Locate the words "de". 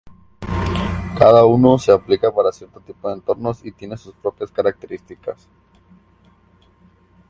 3.07-3.13